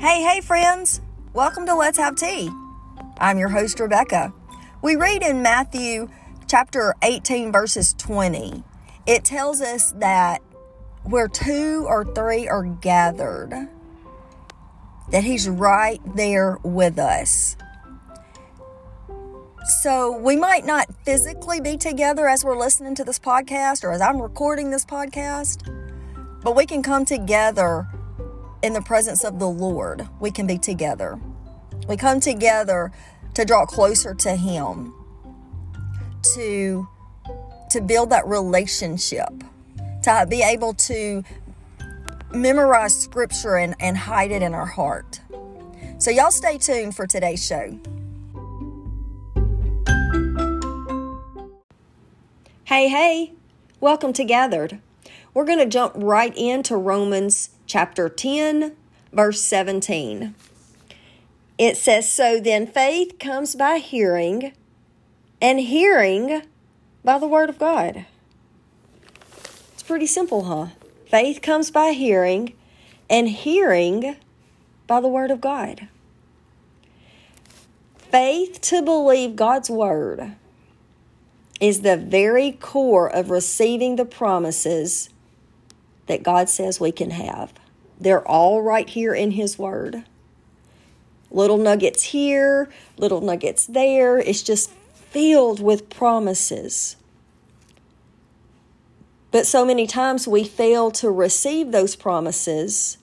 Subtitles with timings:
[0.00, 1.02] Hey, hey, friends!
[1.34, 2.48] Welcome to Let's Have Tea.
[3.18, 4.32] I'm your host, Rebecca.
[4.80, 6.08] We read in Matthew
[6.48, 8.64] chapter 18, verses 20.
[9.04, 10.40] It tells us that
[11.02, 13.68] where two or three are gathered,
[15.10, 17.58] that He's right there with us.
[19.82, 24.00] So we might not physically be together as we're listening to this podcast or as
[24.00, 25.70] I'm recording this podcast,
[26.42, 27.86] but we can come together
[28.62, 30.08] in the presence of the Lord.
[30.20, 31.18] We can be together.
[31.88, 32.92] We come together
[33.34, 34.92] to draw closer to Him,
[36.34, 36.88] to,
[37.70, 39.30] to build that relationship,
[40.02, 41.24] to be able to
[42.32, 45.20] memorize scripture and, and hide it in our heart.
[45.98, 47.78] So, y'all stay tuned for today's show.
[52.64, 53.32] Hey, hey,
[53.80, 54.78] welcome to Gathered.
[55.34, 58.74] We're going to jump right into Romans chapter 10,
[59.12, 60.34] verse 17.
[61.56, 64.52] It says, So then faith comes by hearing,
[65.40, 66.42] and hearing
[67.04, 68.06] by the word of God.
[69.72, 70.74] It's pretty simple, huh?
[71.06, 72.54] Faith comes by hearing,
[73.08, 74.16] and hearing
[74.88, 75.86] by the word of God.
[77.98, 80.34] Faith to believe God's word
[81.60, 85.08] is the very core of receiving the promises
[86.10, 87.52] that God says we can have.
[88.00, 90.02] They're all right here in His Word.
[91.30, 94.18] Little nuggets here, little nuggets there.
[94.18, 96.96] It's just filled with promises.
[99.30, 102.98] But so many times we fail to receive those promises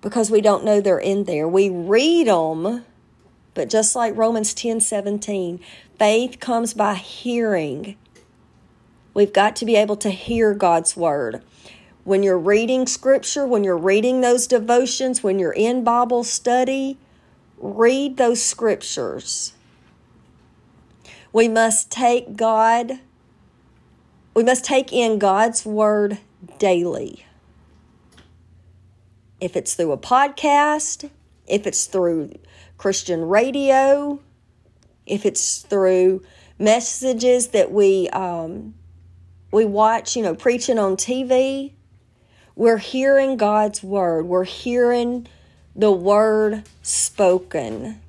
[0.00, 1.46] because we don't know they're in there.
[1.46, 2.86] We read them,
[3.52, 5.60] but just like Romans 10 17,
[5.98, 7.98] Faith comes by hearing.
[9.12, 11.42] We've got to be able to hear God's word.
[12.04, 16.98] When you're reading scripture, when you're reading those devotions, when you're in Bible study,
[17.58, 19.52] read those scriptures.
[21.32, 23.00] We must take God,
[24.34, 26.18] we must take in God's word
[26.58, 27.24] daily.
[29.40, 31.10] If it's through a podcast,
[31.46, 32.32] if it's through
[32.78, 34.20] Christian radio,
[35.06, 36.22] if it's through
[36.58, 38.74] messages that we um,
[39.52, 41.72] we watch, you know, preaching on TV,
[42.54, 44.26] we're hearing God's word.
[44.26, 45.26] We're hearing
[45.74, 48.00] the word spoken.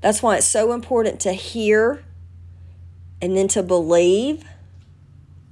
[0.00, 2.02] That's why it's so important to hear
[3.20, 4.44] and then to believe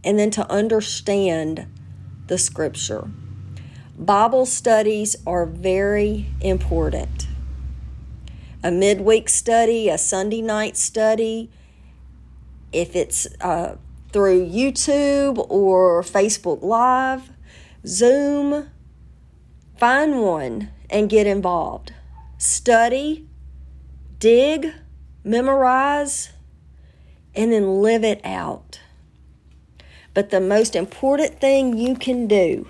[0.03, 1.67] and then to understand
[2.27, 3.11] the scripture.
[3.99, 7.27] Bible studies are very important
[8.63, 11.51] a midweek study, a Sunday night study,
[12.73, 13.77] if it's uh,
[14.13, 17.30] through YouTube or Facebook Live,
[17.87, 18.69] Zoom,
[19.79, 21.93] find one and get involved.
[22.39, 23.27] Study,
[24.19, 24.73] dig,
[25.25, 26.31] memorize,
[27.35, 28.81] and then live it out.
[30.13, 32.67] But the most important thing you can do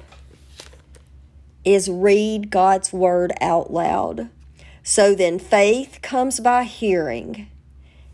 [1.65, 4.29] is read God's Word out loud.
[4.83, 7.49] So then faith comes by hearing,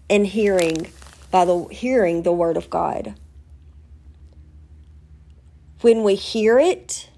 [0.09, 0.89] and hearing
[1.31, 3.15] by the hearing the word of God.
[5.81, 7.11] When we hear it,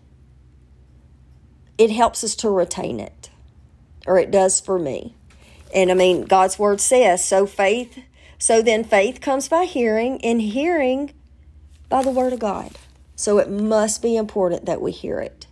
[1.76, 3.30] it helps us to retain it,
[4.06, 5.14] or it does for me.
[5.74, 8.02] And I mean, God's word says, so faith,
[8.38, 11.12] so then faith comes by hearing, and hearing
[11.88, 12.72] by the word of God.
[13.16, 15.46] So it must be important that we hear it.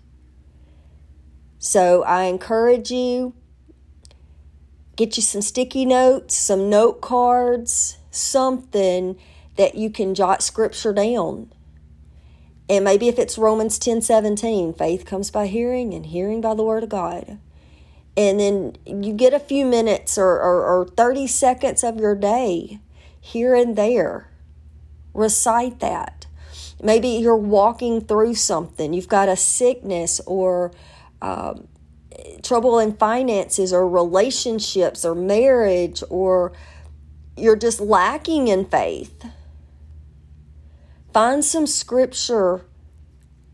[1.58, 3.34] So I encourage you
[4.96, 9.18] Get you some sticky notes, some note cards, something
[9.56, 11.52] that you can jot scripture down.
[12.68, 16.64] And maybe if it's Romans 10 17, faith comes by hearing and hearing by the
[16.64, 17.38] word of God.
[18.16, 22.80] And then you get a few minutes or, or, or 30 seconds of your day
[23.20, 24.30] here and there.
[25.12, 26.26] Recite that.
[26.82, 30.72] Maybe you're walking through something, you've got a sickness or
[31.22, 31.68] um,
[32.42, 36.52] trouble in finances or relationships or marriage or
[37.36, 39.26] you're just lacking in faith,
[41.16, 42.60] find some scripture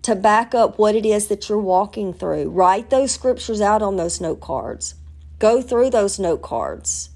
[0.03, 2.51] to back up what it is that you're walking through.
[2.51, 4.97] Write those scriptures out on those note cards.
[5.39, 7.11] Go through those note cards.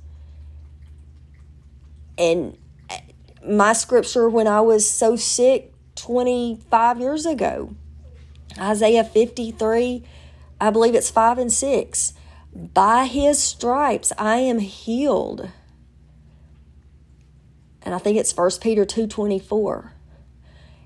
[2.17, 2.57] And
[2.89, 2.99] uh,
[3.45, 7.75] my scripture when I was so sick 25 years ago,
[8.57, 10.05] Isaiah 53
[10.61, 12.13] I believe it's 5 and 6.
[12.55, 15.51] By his stripes I am healed.
[17.83, 19.96] And I think it's 1 Peter 2:24.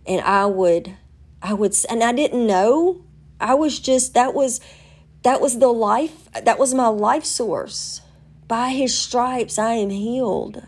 [0.06, 0.96] And I would
[1.42, 3.04] I would and I didn't know.
[3.40, 4.60] I was just that was
[5.22, 8.00] that was the life, that was my life source.
[8.48, 10.62] By his stripes, I am healed.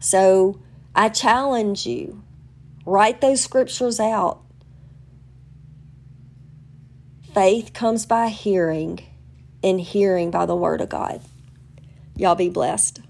[0.00, 0.60] So
[0.94, 2.24] I challenge you
[2.86, 4.40] write those scriptures out.
[7.34, 9.00] Faith comes by hearing,
[9.62, 11.20] and hearing by the Word of God.
[12.16, 13.00] Y'all be blessed.